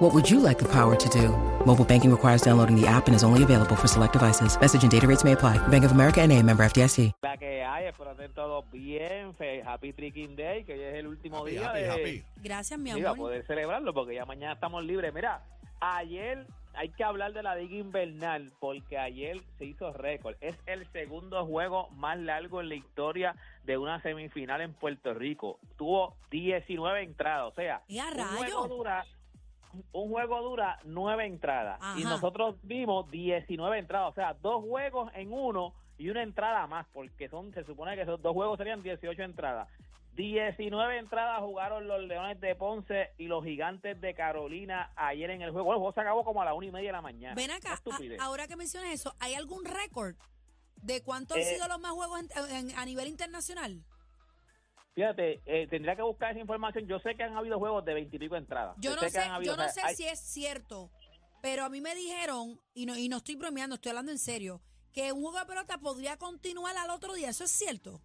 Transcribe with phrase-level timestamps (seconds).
[0.00, 1.28] What would you like the power to do?
[1.66, 4.58] Mobile banking requires downloading the app and is only available for select devices.
[4.58, 5.58] Message and data rates may apply.
[5.68, 7.12] Bank of America and a member FDIC.
[7.22, 9.34] La que hay, espero estén todos bien.
[9.34, 12.24] Fe- Happy Tricking Day, que hoy es el último Happy, día happy, de happy.
[12.42, 13.16] Gracias, mi amor.
[13.16, 15.12] poder celebrarlo, porque ya mañana estamos libres.
[15.12, 15.42] Mira,
[15.80, 20.34] ayer hay que hablar de la Liga Invernal, porque ayer se hizo récord.
[20.40, 25.58] Es el segundo juego más largo en la historia de una semifinal en Puerto Rico.
[25.76, 27.82] Tuvo 19 entradas, o sea,
[29.92, 35.32] un juego dura nueve entradas y nosotros vimos 19 entradas, o sea, dos juegos en
[35.32, 39.22] uno y una entrada más, porque son se supone que esos dos juegos serían 18
[39.22, 39.68] entradas.
[40.14, 45.50] 19 entradas jugaron los Leones de Ponce y los Gigantes de Carolina ayer en el
[45.50, 45.72] juego.
[45.72, 47.34] El juego se acabó como a la una y media de la mañana.
[47.34, 50.16] Ven acá, a- ahora que mencionas eso, ¿hay algún récord
[50.76, 53.82] de cuántos han Eh, sido los más juegos en- en- a nivel internacional?
[54.94, 56.86] Fíjate, eh, tendría que buscar esa información.
[56.86, 58.76] Yo sé que han habido juegos de veintipico entradas.
[58.78, 60.90] Yo no que sé, habido, yo no o sea, sé hay- si es cierto,
[61.42, 64.60] pero a mí me dijeron, y no, y no estoy bromeando, estoy hablando en serio,
[64.92, 67.30] que un juego de pelota podría continuar al otro día.
[67.30, 68.00] ¿Eso es cierto?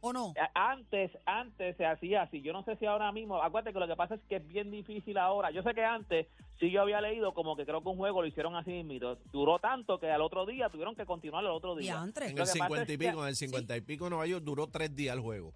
[0.00, 0.34] ¿O no?
[0.54, 2.42] Antes, antes se hacía así.
[2.42, 3.42] Yo no sé si ahora mismo.
[3.42, 5.50] Acuérdate que lo que pasa es que es bien difícil ahora.
[5.50, 6.26] Yo sé que antes
[6.60, 9.16] sí yo había leído como que creo que un juego lo hicieron así mismo.
[9.32, 11.92] Duró tanto que al otro día tuvieron que continuar al otro día.
[11.94, 12.26] Diantre.
[12.28, 14.44] En Lo el que pasa 50 y pico, en el 50 y pico Nueva York
[14.44, 15.54] duró tres días el juego.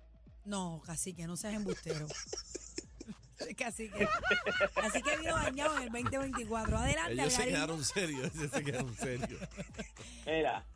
[0.49, 2.07] No, casi que no seas embustero.
[3.57, 4.05] Casi que,
[4.83, 6.77] así que vino dañado en el 2024.
[6.77, 7.55] Adelante, Ellos se Algarín.
[7.55, 9.41] quedaron serios, ellos se quedaron serios.
[10.27, 10.67] Mira,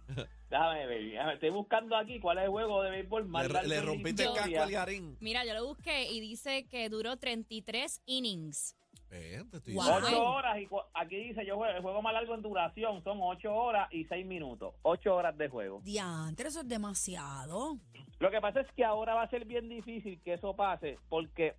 [0.49, 1.03] déjame ver.
[1.03, 4.33] déjame- Estoy buscando aquí cuál es el juego de béisbol más Le, le rompiste el
[4.33, 5.17] casco al Garín.
[5.21, 8.77] Mira, yo lo busqué y dice que duró 33 innings.
[9.15, 9.85] Eh, te estoy Wow.
[9.85, 10.09] diciendo.
[10.09, 13.55] Ocho horas y aquí dice yo juego, el juego más largo en duración son ocho
[13.55, 14.75] horas y seis minutos.
[14.83, 15.81] Ocho horas de juego.
[15.85, 17.77] Diantre, eso es demasiado.
[18.19, 21.55] Lo que pasa es que ahora va a ser bien difícil que eso pase porque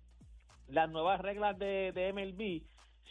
[0.66, 2.62] las nuevas reglas de, de MLB,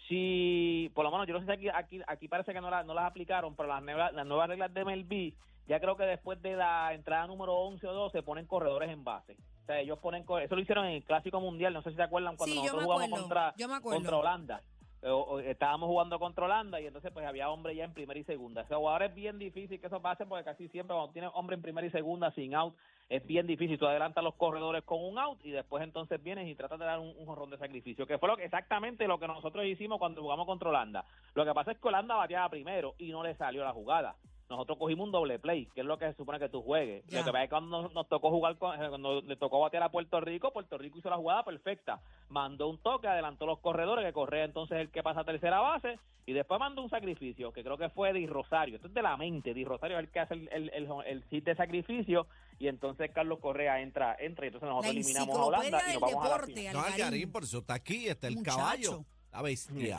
[0.09, 2.83] si, por lo menos yo no sé si aquí, aquí, aquí parece que no, la-
[2.83, 5.33] no las aplicaron, pero las nuevas, las nuevas reglas de MLB,
[5.67, 9.37] ya creo que después de la entrada número 11 o 12 ponen corredores en base.
[9.63, 12.03] O sea, ellos ponen, eso lo hicieron en el Clásico Mundial, no sé si se
[12.03, 13.53] acuerdan cuando Sí, nosotros jugamos contra,
[13.95, 14.61] contra Holanda.
[15.05, 18.23] O- o estábamos jugando contra Holanda y entonces pues había hombre ya en primera y
[18.23, 18.61] segunda.
[18.61, 21.55] O sea, ahora es bien difícil que eso pase porque casi siempre cuando tienes hombre
[21.57, 22.73] en primera y segunda sin out
[23.09, 23.77] es bien difícil.
[23.77, 26.99] Tú adelantas los corredores con un out y después entonces vienes y tratas de dar
[26.99, 30.21] un, un jorrón de sacrificio, que fue lo que, exactamente lo que nosotros hicimos cuando
[30.21, 31.03] jugamos contra Holanda.
[31.35, 34.15] Lo que pasa es que Holanda bateaba primero y no le salió la jugada.
[34.53, 37.03] Nosotros cogimos un doble play, que es lo que se supone que tú juegues.
[37.07, 37.19] Ya.
[37.19, 39.59] Lo que pasa es que cuando nos, nos tocó jugar, con, eh, cuando le tocó
[39.59, 42.01] batear a Puerto Rico, Puerto Rico hizo la jugada perfecta.
[42.29, 45.99] Mandó un toque, adelantó los corredores, que correa entonces el que pasa a tercera base,
[46.25, 48.75] y después mandó un sacrificio, que creo que fue Di Rosario.
[48.75, 51.23] Esto es de la mente, Di Rosario es el que hace el, el, el, el
[51.25, 52.27] hit de sacrificio,
[52.59, 56.01] y entonces Carlos Correa entra, entra y entonces La nosotros eliminamos a Holanda y nos
[56.01, 56.37] vamos a la.
[56.37, 56.75] No, Algarín.
[56.75, 58.57] Algarín, por eso está aquí, está el Muchacho.
[58.57, 59.05] caballo.
[59.33, 59.95] La bestia.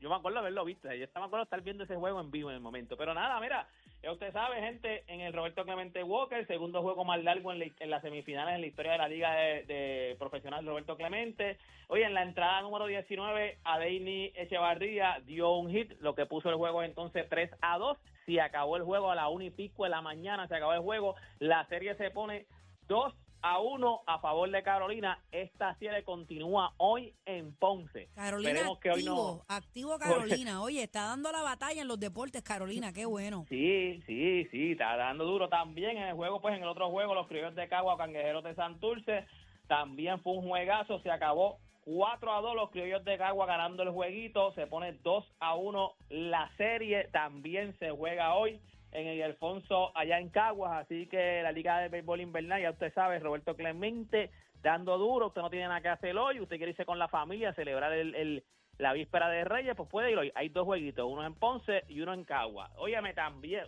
[0.00, 2.56] Yo me acuerdo haberlo visto, yo me acuerdo estar viendo ese juego en vivo en
[2.56, 2.96] el momento.
[2.96, 3.66] Pero nada, mira,
[4.02, 7.66] ya usted sabe, gente, en el Roberto Clemente Walker, segundo juego más largo en, la-
[7.80, 11.58] en las semifinales en la historia de la Liga de, de Profesional Roberto Clemente.
[11.88, 16.56] Oye, en la entrada número 19, Adeini Echevarría dio un hit, lo que puso el
[16.56, 17.98] juego entonces 3 a 2.
[18.26, 20.80] Si acabó el juego a la 1 y pico de la mañana, se acabó el
[20.82, 22.46] juego, la serie se pone
[22.86, 25.18] 2 a 1 a favor de Carolina.
[25.30, 28.08] Esta serie continúa hoy en Ponce.
[28.14, 29.54] Carolina Esperemos que hoy activo, no.
[29.54, 30.62] activo Carolina.
[30.62, 33.46] Oye, está dando la batalla en los deportes Carolina, qué bueno.
[33.48, 37.14] Sí, sí, sí, está dando duro también en el juego, pues en el otro juego,
[37.14, 39.26] los criollos de Cagua, Canguejeros de Santurce,
[39.66, 43.90] también fue un juegazo, se acabó 4 a 2 los criollos de Cagua ganando el
[43.90, 48.60] jueguito, se pone 2 a 1 la serie, también se juega hoy
[48.92, 52.92] en el Alfonso allá en Caguas, así que la Liga de Béisbol Invernal, ya usted
[52.94, 54.30] sabe, Roberto Clemente
[54.62, 57.52] dando duro, usted no tiene nada que hacer hoy, usted quiere irse con la familia,
[57.54, 58.44] celebrar el, el-
[58.78, 60.30] la víspera de Reyes, pues puede ir hoy.
[60.36, 62.70] Hay dos jueguitos, uno en Ponce y uno en Cagua.
[62.76, 63.64] Óyeme, también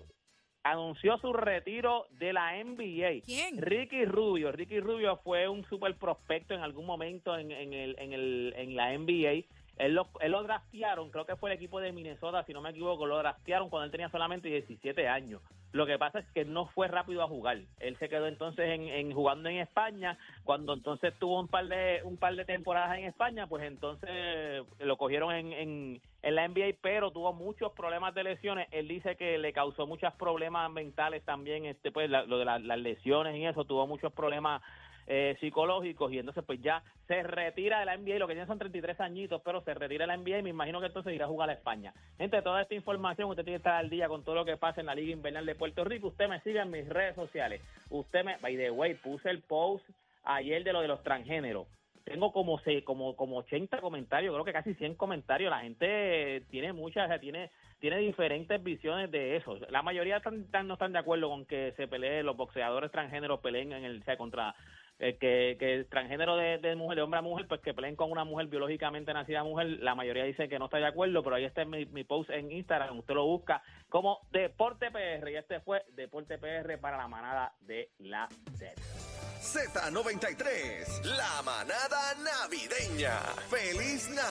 [0.63, 3.23] anunció su retiro de la NBA.
[3.25, 3.61] ¿Quién?
[3.61, 4.53] Ricky Rubio.
[4.53, 8.77] Ricky Rubio fue un super prospecto en algún momento en, en el, en, el, en
[8.77, 9.47] la NBA.
[9.81, 12.71] Él lo, él lo draftearon, creo que fue el equipo de Minnesota, si no me
[12.71, 15.41] equivoco, lo draftearon cuando él tenía solamente 17 años.
[15.73, 17.59] Lo que pasa es que no fue rápido a jugar.
[17.79, 20.19] Él se quedó entonces en, en jugando en España.
[20.43, 24.97] Cuando entonces tuvo un par de un par de temporadas en España, pues entonces lo
[24.97, 28.67] cogieron en, en, en la NBA, pero tuvo muchos problemas de lesiones.
[28.73, 32.59] Él dice que le causó muchos problemas mentales también, este pues la- lo de la-
[32.59, 34.61] las lesiones y eso, tuvo muchos problemas
[35.13, 38.61] eh, psicológicos y entonces pues ya se retira de la NBA, lo que tiene son
[38.61, 41.29] 33 añitos, pero se retira de la NBA y me imagino que entonces irá a
[41.29, 41.93] jugar a España.
[42.17, 44.81] Gente, toda esta información usted tiene que estar al día con todo lo que pasa
[44.81, 46.07] en la Liga Invernal de Puerto Rico.
[46.07, 47.61] Usted me sigue en mis redes sociales.
[47.91, 49.85] Usted me, by the way, puse el post
[50.23, 51.67] ayer de lo de los transgéneros.
[52.05, 55.51] Tengo como como como 80 comentarios, creo que casi 100 comentarios.
[55.51, 59.59] La gente tiene muchas, o sea, tiene tiene diferentes visiones de eso.
[59.71, 63.41] La mayoría están- están- no están de acuerdo con que se peleen los boxeadores transgéneros
[63.41, 64.55] peleen en el sea, contra
[65.03, 68.13] eh, que, que transgénero de, de mujer, de hombre a mujer, pues que peleen con
[68.13, 71.45] una mujer biológicamente nacida mujer, la mayoría dice que no está de acuerdo, pero ahí
[71.47, 75.85] está mi, mi post en Instagram, usted lo busca como Deporte PR, y este fue
[75.95, 78.75] Deporte PR para la manada de la Z.
[79.41, 83.21] Z93, la manada navideña.
[83.49, 84.29] ¡Feliz Navidad!